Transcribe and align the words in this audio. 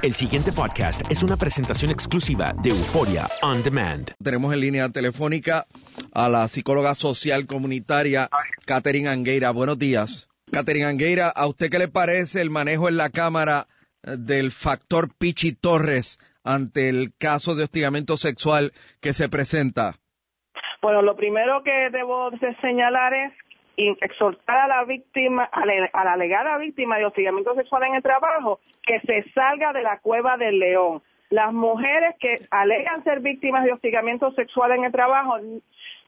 El 0.00 0.12
siguiente 0.12 0.52
podcast 0.52 1.10
es 1.10 1.24
una 1.24 1.36
presentación 1.36 1.90
exclusiva 1.90 2.52
de 2.62 2.70
Euforia 2.70 3.26
On 3.42 3.64
Demand. 3.64 4.12
Tenemos 4.22 4.54
en 4.54 4.60
línea 4.60 4.88
telefónica 4.90 5.66
a 6.14 6.28
la 6.28 6.46
psicóloga 6.46 6.94
social 6.94 7.48
comunitaria 7.48 8.28
Catherine 8.64 9.08
Angueira. 9.08 9.50
Buenos 9.50 9.76
días. 9.76 10.28
Catherine 10.52 10.86
Angueira, 10.86 11.28
¿a 11.28 11.48
usted 11.48 11.68
qué 11.68 11.80
le 11.80 11.88
parece 11.88 12.40
el 12.40 12.48
manejo 12.48 12.88
en 12.88 12.96
la 12.96 13.10
Cámara 13.10 13.66
eh, 14.04 14.14
del 14.16 14.52
factor 14.52 15.08
Pichi 15.18 15.56
Torres 15.56 16.20
ante 16.44 16.88
el 16.88 17.12
caso 17.18 17.56
de 17.56 17.64
hostigamiento 17.64 18.16
sexual 18.16 18.72
que 19.00 19.12
se 19.12 19.28
presenta? 19.28 19.96
Bueno, 20.80 21.02
lo 21.02 21.16
primero 21.16 21.64
que 21.64 21.90
debo 21.90 22.30
de 22.30 22.54
señalar 22.60 23.14
es 23.14 23.32
exhortar 24.00 24.58
a 24.58 24.68
la 24.68 24.84
víctima, 24.84 25.44
a 25.44 25.64
la, 25.64 25.88
a 25.92 26.04
la 26.04 26.12
alegada 26.14 26.58
víctima 26.58 26.98
de 26.98 27.06
hostigamiento 27.06 27.54
sexual 27.54 27.84
en 27.84 27.94
el 27.94 28.02
trabajo, 28.02 28.60
que 28.82 29.00
se 29.00 29.30
salga 29.32 29.72
de 29.72 29.82
la 29.82 29.98
cueva 30.00 30.36
del 30.36 30.58
león. 30.58 31.02
Las 31.30 31.52
mujeres 31.52 32.16
que 32.18 32.36
alegan 32.50 33.04
ser 33.04 33.20
víctimas 33.20 33.64
de 33.64 33.72
hostigamiento 33.72 34.32
sexual 34.32 34.72
en 34.72 34.84
el 34.84 34.92
trabajo 34.92 35.36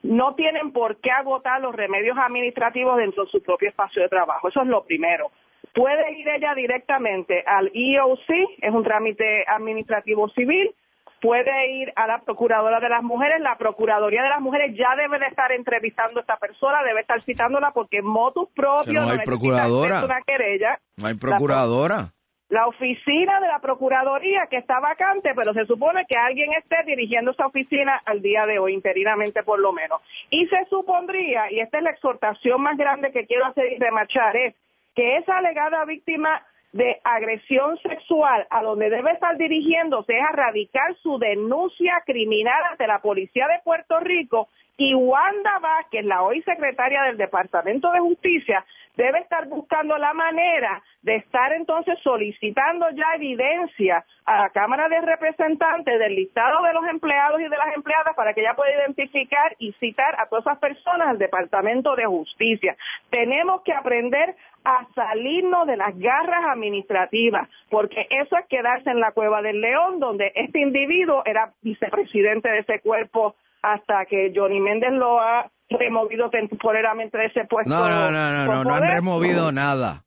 no 0.03 0.34
tienen 0.34 0.72
por 0.72 0.97
qué 0.97 1.10
agotar 1.10 1.60
los 1.60 1.75
remedios 1.75 2.16
administrativos 2.19 2.97
dentro 2.97 3.25
de 3.25 3.30
su 3.30 3.42
propio 3.42 3.69
espacio 3.69 4.03
de 4.03 4.09
trabajo. 4.09 4.48
Eso 4.48 4.62
es 4.62 4.69
lo 4.69 4.84
primero. 4.84 5.30
Puede 5.75 6.19
ir 6.19 6.28
ella 6.28 6.54
directamente 6.54 7.44
al 7.47 7.70
EOC, 7.75 8.30
es 8.60 8.72
un 8.72 8.82
trámite 8.82 9.44
administrativo 9.47 10.28
civil, 10.30 10.75
puede 11.20 11.72
ir 11.72 11.92
a 11.97 12.06
la 12.06 12.20
Procuradora 12.20 12.81
de 12.81 12.88
las 12.88 13.03
Mujeres. 13.03 13.41
La 13.41 13.56
Procuraduría 13.56 14.22
de 14.22 14.28
las 14.28 14.41
Mujeres 14.41 14.76
ya 14.76 14.97
debe 14.97 15.19
de 15.19 15.26
estar 15.26 15.53
entrevistando 15.53 16.20
a 16.20 16.22
esta 16.22 16.36
persona, 16.36 16.82
debe 16.82 17.00
estar 17.00 17.20
citándola 17.22 17.70
porque 17.72 17.98
en 17.98 18.06
motus 18.06 18.48
propio 18.54 18.84
Pero 18.86 19.03
no 19.03 19.10
hay 19.10 19.19
procuradora. 19.20 20.04
una 20.04 20.22
querella. 20.22 20.78
No 20.97 21.09
hay 21.09 21.14
procuradora. 21.14 22.12
La 22.48 22.66
oficina 22.66 23.38
de 23.41 23.47
la 23.47 23.60
Procuraduría 23.60 24.48
que 24.50 24.56
está 24.56 24.80
vacante, 24.80 25.32
pero 25.36 25.54
se 25.54 25.66
supone 25.66 26.04
que 26.09 26.19
alguien 26.19 26.53
esté 26.54 26.82
dirigiendo 26.84 27.30
esa 27.30 27.47
oficina 27.47 28.03
al 28.04 28.22
día 28.22 28.42
de 28.44 28.59
hoy, 28.59 28.75
interinamente 28.75 29.44
por 29.44 29.60
lo 29.60 29.72
menos. 29.72 30.00
Y 30.30 30.47
se 30.47 30.64
supondría, 30.69 31.50
y 31.53 31.60
esta 31.60 31.78
es 31.78 31.84
la 31.84 31.91
exhortación 31.91 32.60
más 32.60 32.76
grande 32.76 33.12
que 33.12 33.26
quiero 33.26 33.47
hacer 33.47 33.72
y 33.72 33.78
remachar, 33.78 34.36
es 34.36 34.56
que 34.97 35.19
esa 35.19 35.38
alegada 35.38 35.84
víctima 35.84 36.42
de 36.72 37.00
agresión 37.03 37.78
sexual 37.78 38.47
a 38.50 38.62
donde 38.62 38.91
debe 38.91 39.10
estar 39.12 39.36
dirigiéndose 39.36 40.16
es 40.16 40.22
a 40.22 40.32
radicar 40.32 40.94
su 41.03 41.19
denuncia 41.19 42.03
criminal 42.06 42.62
ante 42.70 42.86
la 42.86 43.00
Policía 43.00 43.48
de 43.48 43.60
Puerto 43.64 43.98
Rico 44.00 44.48
y 44.76 44.94
Wanda 44.94 45.59
Vázquez, 45.59 46.06
la 46.06 46.22
hoy 46.22 46.41
secretaria 46.42 47.03
del 47.03 47.19
Departamento 47.19 47.92
de 47.92 48.00
Justicia, 48.00 48.64
debe 48.97 49.19
estar 49.19 49.47
buscando 49.47 49.97
la 49.98 50.14
manera 50.14 50.82
de 51.03 51.16
estar 51.16 51.53
entonces 51.53 51.98
solicitando 52.03 52.86
ya 52.91 53.14
evidencia 53.16 54.04
a 54.25 54.42
la 54.42 54.50
Cámara 54.50 54.88
de 54.88 55.00
Representantes 55.00 55.98
del 55.98 56.14
listado 56.14 56.62
de 56.62 56.72
los 56.72 56.86
empleados 56.86 57.41
y 57.41 57.44
de 57.44 57.56
las 57.56 57.75
empleadas 57.75 58.14
para 58.14 58.32
que 58.32 58.41
ella 58.41 58.54
pueda 58.54 58.72
identificar 58.72 59.54
y 59.59 59.72
citar 59.75 60.19
a 60.20 60.26
todas 60.26 60.47
esas 60.47 60.59
personas 60.59 61.09
al 61.09 61.19
Departamento 61.19 61.94
de 61.94 62.06
Justicia. 62.06 62.76
Tenemos 63.10 63.62
que 63.62 63.72
aprender 63.72 64.34
a 64.65 64.87
salirnos 64.94 65.66
de 65.66 65.76
las 65.76 65.98
garras 65.98 66.44
administrativas, 66.53 67.48
porque 67.71 68.06
eso 68.10 68.37
es 68.37 68.47
quedarse 68.48 68.91
en 68.91 69.00
la 69.00 69.12
cueva 69.12 69.43
del 69.43 69.60
león, 69.60 70.00
donde 70.00 70.32
este 70.34 70.60
individuo 70.60 71.22
era 71.25 71.53
vicepresidente 71.62 72.48
de 72.50 72.59
ese 72.60 72.81
cuerpo 72.81 73.34
hasta 73.62 74.04
que 74.06 74.32
Johnny 74.34 74.60
Méndez 74.60 74.93
lo 74.93 75.21
ha 75.21 75.50
removido 75.69 76.31
temporalmente 76.31 77.19
de 77.19 77.26
ese 77.26 77.44
puesto. 77.44 77.71
No, 77.71 77.88
no, 77.88 78.10
no, 78.10 78.31
no, 78.31 78.47
no, 78.47 78.65
no 78.65 78.75
han 78.75 78.87
removido 78.87 79.53
nada. 79.53 80.04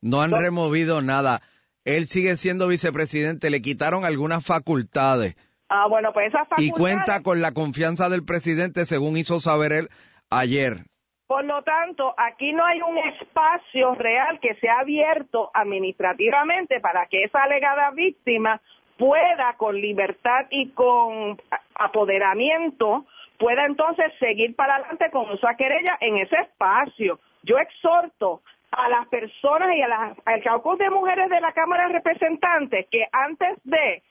No 0.00 0.20
han 0.20 0.32
removido 0.32 1.00
nada. 1.00 1.40
Él 1.84 2.06
sigue 2.06 2.36
siendo 2.36 2.68
vicepresidente, 2.68 3.50
le 3.50 3.60
quitaron 3.62 4.04
algunas 4.04 4.44
facultades 4.44 5.36
Ah, 5.68 5.86
bueno, 5.88 6.12
pues 6.12 6.28
esas 6.28 6.46
y 6.58 6.68
facultades, 6.68 6.78
cuenta 6.78 7.22
con 7.22 7.40
la 7.40 7.52
confianza 7.52 8.08
del 8.08 8.24
presidente, 8.24 8.86
según 8.86 9.16
hizo 9.16 9.40
saber 9.40 9.72
él 9.72 9.88
ayer. 10.30 10.84
Por 11.26 11.44
lo 11.44 11.62
tanto, 11.62 12.14
aquí 12.16 12.52
no 12.52 12.64
hay 12.64 12.82
un 12.82 12.98
espacio 12.98 13.94
real 13.94 14.38
que 14.40 14.54
sea 14.56 14.80
abierto 14.80 15.50
administrativamente 15.54 16.80
para 16.80 17.06
que 17.06 17.24
esa 17.24 17.42
alegada 17.42 17.90
víctima 17.90 18.60
pueda, 18.98 19.54
con 19.56 19.80
libertad 19.80 20.46
y 20.50 20.70
con 20.70 21.40
apoderamiento, 21.74 23.06
pueda 23.38 23.64
entonces 23.64 24.12
seguir 24.18 24.54
para 24.54 24.76
adelante 24.76 25.10
con 25.10 25.30
esa 25.32 25.56
querella 25.56 25.96
en 26.00 26.18
ese 26.18 26.36
espacio. 26.36 27.18
Yo 27.42 27.58
exhorto 27.58 28.42
a 28.70 28.88
las 28.88 29.08
personas 29.08 29.74
y 29.76 29.82
a 29.82 29.88
las, 29.88 30.18
al 30.24 30.42
caucus 30.42 30.78
de 30.78 30.90
mujeres 30.90 31.30
de 31.30 31.40
la 31.40 31.52
Cámara 31.52 31.88
de 31.88 31.94
Representantes 31.94 32.86
que 32.90 33.06
antes 33.12 33.58
de 33.64 34.02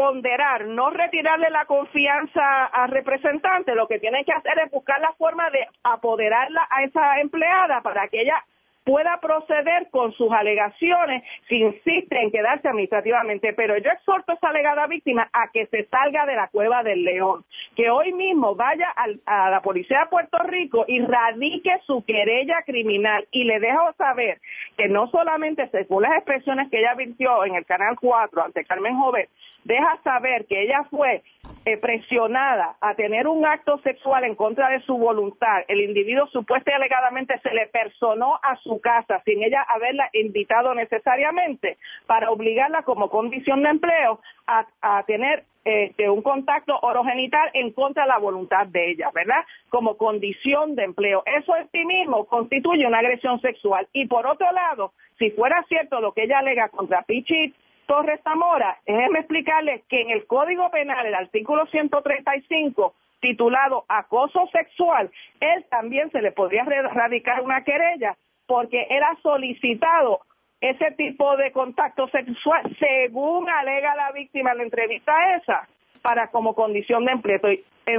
ponderar, 0.00 0.64
no 0.64 0.88
retirarle 0.88 1.50
la 1.50 1.66
confianza 1.66 2.64
al 2.64 2.90
representante, 2.90 3.74
lo 3.74 3.86
que 3.86 3.98
tienen 3.98 4.24
que 4.24 4.32
hacer 4.32 4.58
es 4.64 4.70
buscar 4.70 4.98
la 4.98 5.12
forma 5.12 5.50
de 5.50 5.66
apoderarla 5.82 6.66
a 6.70 6.84
esa 6.84 7.20
empleada 7.20 7.82
para 7.82 8.08
que 8.08 8.22
ella 8.22 8.42
pueda 8.82 9.20
proceder 9.20 9.90
con 9.90 10.12
sus 10.12 10.32
alegaciones 10.32 11.22
si 11.50 11.56
insiste 11.56 12.18
en 12.18 12.30
quedarse 12.30 12.66
administrativamente. 12.66 13.52
Pero 13.52 13.76
yo 13.76 13.90
exhorto 13.90 14.32
a 14.32 14.34
esa 14.36 14.48
alegada 14.48 14.86
víctima 14.86 15.28
a 15.34 15.48
que 15.52 15.66
se 15.66 15.84
salga 15.88 16.24
de 16.24 16.34
la 16.34 16.48
cueva 16.48 16.82
del 16.82 17.04
león, 17.04 17.44
que 17.76 17.90
hoy 17.90 18.12
mismo 18.12 18.54
vaya 18.54 18.88
a 19.26 19.50
la 19.50 19.60
policía 19.60 20.00
de 20.00 20.06
Puerto 20.06 20.38
Rico 20.38 20.84
y 20.86 21.00
radique 21.00 21.70
su 21.86 22.04
querella 22.04 22.62
criminal. 22.64 23.26
Y 23.30 23.44
le 23.44 23.60
dejo 23.60 23.92
saber 23.96 24.40
que 24.76 24.88
no 24.88 25.08
solamente 25.10 25.68
según 25.70 26.02
las 26.02 26.16
expresiones 26.16 26.70
que 26.70 26.78
ella 26.78 26.94
virtió 26.94 27.44
en 27.44 27.54
el 27.54 27.64
Canal 27.66 27.96
4 28.00 28.44
ante 28.44 28.64
Carmen 28.64 28.96
Joven, 28.96 29.26
deja 29.64 29.98
saber 30.02 30.46
que 30.46 30.62
ella 30.62 30.84
fue 30.90 31.22
eh, 31.66 31.76
presionada 31.76 32.76
a 32.80 32.94
tener 32.94 33.26
un 33.26 33.44
acto 33.44 33.78
sexual 33.82 34.24
en 34.24 34.34
contra 34.34 34.70
de 34.70 34.80
su 34.80 34.96
voluntad, 34.96 35.62
el 35.68 35.80
individuo 35.80 36.26
supuestamente 36.28 36.70
y 36.70 36.72
alegadamente 36.72 37.38
se 37.40 37.52
le 37.52 37.66
personó 37.66 38.38
a 38.42 38.56
su 38.56 38.80
casa 38.80 39.20
sin 39.24 39.42
ella 39.42 39.62
haberla 39.68 40.08
invitado 40.12 40.74
necesariamente 40.74 41.78
para 42.06 42.30
obligarla 42.30 42.82
como 42.82 43.10
condición 43.10 43.62
de 43.62 43.70
empleo 43.70 44.20
a, 44.46 45.02
tener 45.06 45.44
este, 45.64 46.08
un 46.08 46.22
contacto 46.22 46.78
orogenital 46.80 47.50
en 47.54 47.72
contra 47.72 48.04
de 48.04 48.08
la 48.08 48.18
voluntad 48.18 48.66
de 48.66 48.92
ella, 48.92 49.10
¿verdad? 49.14 49.44
Como 49.68 49.96
condición 49.96 50.74
de 50.74 50.84
empleo. 50.84 51.22
Eso 51.26 51.54
en 51.56 51.68
sí 51.70 51.84
mismo 51.84 52.24
constituye 52.26 52.86
una 52.86 52.98
agresión 52.98 53.40
sexual. 53.40 53.86
Y 53.92 54.06
por 54.06 54.26
otro 54.26 54.50
lado, 54.52 54.92
si 55.18 55.30
fuera 55.30 55.62
cierto 55.68 56.00
lo 56.00 56.12
que 56.12 56.24
ella 56.24 56.38
alega 56.38 56.68
contra 56.68 57.02
Pichit, 57.02 57.54
Torres 57.86 58.20
Zamora, 58.22 58.78
déjeme 58.86 59.18
explicarle 59.18 59.82
que 59.88 60.00
en 60.00 60.10
el 60.10 60.26
Código 60.26 60.70
Penal, 60.70 61.06
el 61.06 61.14
artículo 61.14 61.66
135, 61.66 62.94
titulado 63.20 63.84
acoso 63.88 64.46
sexual, 64.52 65.10
él 65.40 65.66
también 65.70 66.10
se 66.10 66.22
le 66.22 66.32
podría 66.32 66.64
radicar 66.64 67.42
una 67.42 67.64
querella 67.64 68.16
porque 68.46 68.86
era 68.88 69.16
solicitado 69.22 70.20
ese 70.60 70.92
tipo 70.92 71.36
de 71.36 71.52
contacto 71.52 72.08
sexual, 72.08 72.76
según 72.78 73.48
alega 73.48 73.94
la 73.94 74.12
víctima 74.12 74.52
en 74.52 74.58
la 74.58 74.64
entrevista 74.64 75.36
esa, 75.36 75.68
para 76.02 76.28
como 76.28 76.54
condición 76.54 77.04
de 77.04 77.12
empleo 77.12 77.40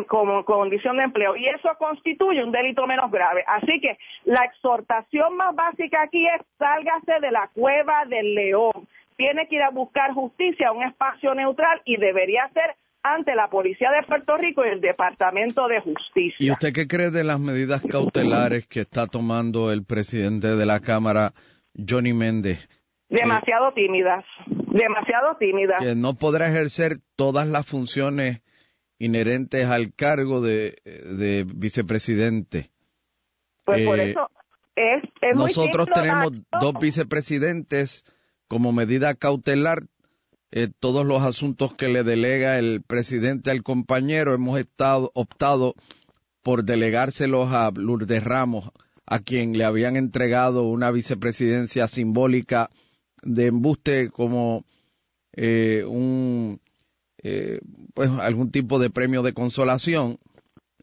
como 0.08 0.46
condición 0.46 0.96
de 0.98 1.04
empleo 1.04 1.36
y 1.36 1.50
eso 1.50 1.70
constituye 1.78 2.42
un 2.42 2.52
delito 2.52 2.88
menos 2.88 3.12
grave. 3.12 3.44
Así 3.46 3.82
que 3.82 3.98
la 4.24 4.46
exhortación 4.46 5.36
más 5.36 5.54
básica 5.54 6.04
aquí 6.04 6.26
es 6.26 6.42
sálgase 6.58 7.20
de 7.20 7.32
la 7.32 7.50
cueva 7.54 8.06
del 8.06 8.34
león 8.34 8.88
tiene 9.22 9.48
que 9.48 9.58
ir 9.58 9.62
a 9.62 9.70
buscar 9.70 10.14
justicia 10.14 10.70
a 10.70 10.72
un 10.72 10.84
espacio 10.84 11.36
neutral 11.36 11.80
y 11.86 11.98
debería 11.98 12.50
ser 12.54 12.76
ante 13.04 13.36
la 13.36 13.50
Policía 13.50 13.92
de 13.92 14.04
Puerto 14.08 14.36
Rico 14.38 14.66
y 14.66 14.70
el 14.70 14.82
Departamento 14.82 15.68
de 15.68 15.80
Justicia. 15.80 16.38
¿Y 16.40 16.52
usted 16.52 16.74
qué 16.74 16.88
cree 16.88 17.12
de 17.12 17.24
las 17.24 17.40
medidas 17.40 17.82
cautelares 17.84 18.66
que 18.68 18.82
está 18.82 19.06
tomando 19.06 19.72
el 19.72 19.84
presidente 19.84 20.56
de 20.56 20.66
la 20.66 20.80
Cámara, 20.80 21.34
Johnny 21.76 22.14
Méndez? 22.14 22.68
Demasiado 23.10 23.74
tímidas, 23.74 24.24
demasiado 24.48 25.36
tímidas. 25.38 25.82
Que 25.82 25.96
no 25.96 26.16
podrá 26.16 26.48
ejercer 26.48 27.00
todas 27.16 27.48
las 27.48 27.66
funciones 27.66 28.42
inherentes 29.00 29.66
al 29.66 29.94
cargo 29.94 30.42
de, 30.42 31.46
vicepresidente. 31.56 32.70
Pues 33.66 33.86
por 33.86 34.00
eh, 34.00 34.12
eso 34.12 34.30
es, 34.76 35.04
es 35.22 35.36
Nosotros 35.36 35.90
tenemos 35.94 36.32
dos 36.62 36.74
vicepresidentes 36.80 38.06
como 38.48 38.72
medida 38.72 39.16
cautelar 39.16 39.80
eh, 40.52 40.68
todos 40.80 41.06
los 41.06 41.24
asuntos 41.24 41.74
que 41.74 41.88
le 41.88 42.04
delega 42.04 42.60
el 42.60 42.82
presidente 42.82 43.52
al 43.52 43.64
compañero. 43.64 44.34
Hemos 44.34 44.60
estado, 44.60 45.12
optado 45.14 45.76
por 46.44 46.64
delegárselos 46.64 47.52
a 47.54 47.72
Lourdes 47.74 48.24
Ramos, 48.24 48.72
a 49.12 49.20
quien 49.20 49.58
le 49.58 49.66
habían 49.66 49.98
entregado 49.98 50.70
una 50.70 50.90
vicepresidencia 50.90 51.90
simbólica 51.90 52.70
de 53.22 53.48
embuste 53.48 54.10
como 54.10 54.64
eh, 55.34 55.84
un 55.86 56.62
eh, 57.22 57.60
pues 57.94 58.10
algún 58.10 58.52
tipo 58.52 58.80
de 58.80 58.90
premio 58.90 59.22
de 59.22 59.34
consolación. 59.34 60.18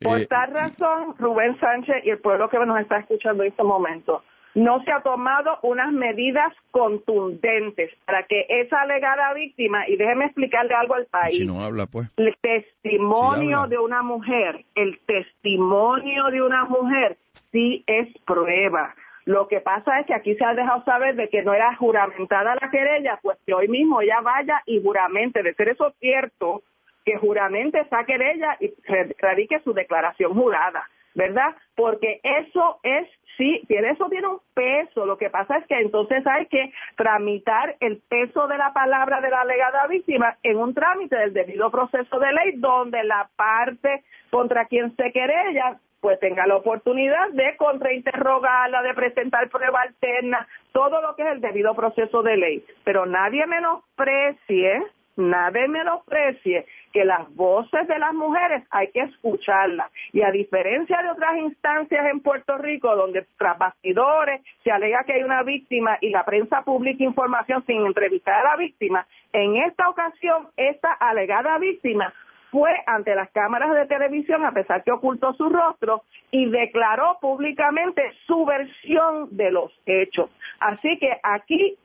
Por 0.02 0.26
tal 0.26 0.52
razón, 0.52 1.16
Rubén 1.18 1.58
Sánchez 1.58 2.04
y 2.04 2.10
el 2.10 2.18
pueblo 2.18 2.50
que 2.50 2.58
nos 2.58 2.78
está 2.78 2.98
escuchando 2.98 3.44
en 3.44 3.48
este 3.48 3.62
momento, 3.62 4.22
no 4.54 4.82
se 4.84 4.92
ha 4.92 5.00
tomado 5.00 5.58
unas 5.62 5.90
medidas 5.92 6.52
contundentes 6.70 7.90
para 8.04 8.24
que 8.24 8.44
esa 8.48 8.82
alegada 8.82 9.32
víctima, 9.32 9.88
y 9.88 9.96
déjeme 9.96 10.26
explicarle 10.26 10.74
algo 10.74 10.94
al 10.94 11.06
país, 11.06 11.46
no 11.46 11.62
habla, 11.62 11.86
pues. 11.86 12.08
el 12.18 12.36
testimonio 12.42 13.66
de 13.68 13.78
una 13.78 14.02
mujer, 14.02 14.66
el 14.74 15.00
testimonio 15.06 16.24
de 16.30 16.42
una 16.42 16.64
mujer 16.66 17.16
sí 17.52 17.84
es 17.86 18.08
prueba. 18.26 18.94
Lo 19.24 19.46
que 19.46 19.60
pasa 19.60 20.00
es 20.00 20.06
que 20.06 20.14
aquí 20.14 20.34
se 20.36 20.44
ha 20.44 20.54
dejado 20.54 20.82
saber 20.84 21.14
de 21.14 21.28
que 21.28 21.42
no 21.42 21.52
era 21.52 21.76
juramentada 21.76 22.56
la 22.60 22.70
querella, 22.70 23.18
pues 23.22 23.38
que 23.44 23.52
hoy 23.52 23.68
mismo 23.68 24.00
ella 24.00 24.20
vaya 24.22 24.62
y 24.64 24.82
juramente, 24.82 25.42
de 25.42 25.52
ser 25.54 25.68
eso 25.68 25.92
cierto, 26.00 26.62
que 27.04 27.18
juramente 27.18 27.80
esa 27.80 28.04
querella 28.04 28.56
y 28.60 28.72
radique 29.18 29.60
su 29.60 29.74
declaración 29.74 30.34
jurada, 30.34 30.88
¿verdad? 31.18 31.54
Porque 31.74 32.20
eso 32.22 32.78
es 32.82 33.06
Sí, 33.36 33.62
tiene, 33.68 33.90
eso 33.90 34.08
tiene 34.10 34.26
un 34.26 34.40
peso. 34.52 35.06
Lo 35.06 35.16
que 35.16 35.30
pasa 35.30 35.58
es 35.58 35.66
que 35.68 35.78
entonces 35.78 36.26
hay 36.26 36.46
que 36.46 36.72
tramitar 36.96 37.76
el 37.78 38.02
peso 38.08 38.48
de 38.48 38.58
la 38.58 38.72
palabra 38.72 39.20
de 39.20 39.30
la 39.30 39.42
alegada 39.42 39.86
víctima 39.86 40.36
en 40.42 40.56
un 40.56 40.74
trámite 40.74 41.14
del 41.14 41.32
debido 41.32 41.70
proceso 41.70 42.18
de 42.18 42.32
ley 42.32 42.54
donde 42.56 43.04
la 43.04 43.30
parte 43.36 44.02
contra 44.30 44.64
quien 44.64 44.94
se 44.96 45.12
querella 45.12 45.78
pues 46.00 46.18
tenga 46.18 46.48
la 46.48 46.56
oportunidad 46.56 47.28
de 47.30 47.56
contrainterrogarla, 47.56 48.82
de 48.82 48.94
presentar 48.94 49.48
prueba 49.50 49.82
alterna, 49.82 50.48
todo 50.72 51.00
lo 51.00 51.14
que 51.14 51.22
es 51.22 51.28
el 51.28 51.40
debido 51.40 51.76
proceso 51.76 52.24
de 52.24 52.36
ley. 52.36 52.64
Pero 52.82 53.06
nadie 53.06 53.46
menosprecie, 53.46 54.82
nadie 55.14 55.68
menosprecie 55.68 56.66
que 56.92 57.04
las 57.04 57.32
voces 57.34 57.86
de 57.86 57.98
las 57.98 58.14
mujeres 58.14 58.64
hay 58.70 58.90
que 58.92 59.00
escucharlas. 59.00 59.90
Y 60.12 60.22
a 60.22 60.30
diferencia 60.30 61.02
de 61.02 61.10
otras 61.10 61.36
instancias 61.38 62.06
en 62.06 62.20
Puerto 62.20 62.58
Rico, 62.58 62.94
donde 62.96 63.26
tras 63.36 63.58
bastidores 63.58 64.40
se 64.64 64.70
alega 64.70 65.04
que 65.04 65.14
hay 65.14 65.22
una 65.22 65.42
víctima 65.42 65.98
y 66.00 66.10
la 66.10 66.24
prensa 66.24 66.62
publica 66.62 67.04
información 67.04 67.64
sin 67.66 67.84
entrevistar 67.86 68.34
a 68.34 68.50
la 68.50 68.56
víctima, 68.56 69.06
en 69.32 69.56
esta 69.56 69.88
ocasión, 69.88 70.48
esta 70.56 70.92
alegada 70.92 71.58
víctima 71.58 72.12
fue 72.50 72.70
ante 72.86 73.14
las 73.14 73.30
cámaras 73.30 73.74
de 73.74 73.86
televisión, 73.86 74.44
a 74.44 74.52
pesar 74.52 74.82
que 74.82 74.90
ocultó 74.90 75.34
su 75.34 75.48
rostro, 75.50 76.02
y 76.30 76.46
declaró 76.50 77.18
públicamente 77.20 78.02
su 78.26 78.44
versión 78.44 79.28
de 79.36 79.50
los 79.50 79.72
hechos. 79.86 80.30
Así 80.60 80.98
que 80.98 81.18
aquí 81.22 81.76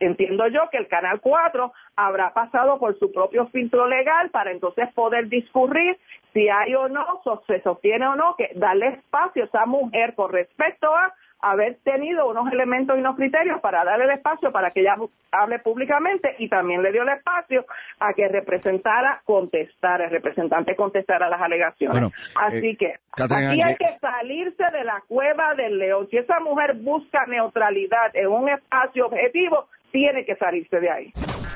entiendo 0.00 0.48
yo 0.48 0.68
que 0.70 0.78
el 0.78 0.88
Canal 0.88 1.20
4 1.20 1.72
habrá 1.96 2.32
pasado 2.32 2.78
por 2.78 2.98
su 2.98 3.10
propio 3.10 3.46
filtro 3.48 3.86
legal 3.86 4.30
para 4.30 4.52
entonces 4.52 4.92
poder 4.94 5.28
discurrir 5.28 5.98
si 6.32 6.48
hay 6.48 6.74
o 6.74 6.88
no, 6.88 7.22
se 7.46 7.62
sostiene 7.62 8.06
o 8.06 8.14
no, 8.14 8.36
que 8.36 8.50
darle 8.54 8.88
espacio 8.88 9.44
a 9.44 9.46
esa 9.46 9.66
mujer 9.66 10.14
con 10.14 10.30
respecto 10.30 10.94
a 10.94 11.14
haber 11.40 11.76
tenido 11.84 12.28
unos 12.28 12.50
elementos 12.52 12.96
y 12.96 13.00
unos 13.00 13.16
criterios 13.16 13.60
para 13.60 13.84
darle 13.84 14.04
el 14.04 14.10
espacio 14.10 14.52
para 14.52 14.70
que 14.70 14.80
ella 14.80 14.96
hable 15.30 15.58
públicamente 15.60 16.34
y 16.38 16.48
también 16.48 16.82
le 16.82 16.92
dio 16.92 17.02
el 17.02 17.08
espacio 17.10 17.64
a 18.00 18.12
que 18.14 18.28
representara 18.28 19.22
contestar, 19.24 20.00
el 20.02 20.10
representante 20.10 20.74
contestara 20.76 21.28
las 21.28 21.40
alegaciones. 21.40 22.12
Así 22.34 22.68
eh, 22.68 22.76
que 22.76 22.94
aquí 23.18 23.62
hay 23.62 23.76
que 23.76 23.98
salirse 24.00 24.64
de 24.72 24.84
la 24.84 25.02
cueva 25.06 25.54
del 25.54 25.78
león. 25.78 26.08
Si 26.10 26.16
esa 26.16 26.40
mujer 26.40 26.74
busca 26.74 27.26
neutralidad 27.26 28.14
en 28.14 28.28
un 28.28 28.48
espacio 28.48 29.06
objetivo, 29.06 29.68
tiene 29.92 30.24
que 30.24 30.36
salirse 30.36 30.80
de 30.80 30.90
ahí. 30.90 31.12